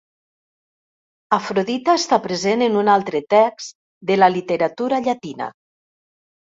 Afrodita 1.37 1.95
està 2.01 2.19
present 2.25 2.65
en 2.71 2.79
un 2.83 2.91
altre 2.97 3.23
text 3.37 3.79
de 4.13 4.19
la 4.25 4.35
literatura 4.41 5.05
llatina. 5.11 5.55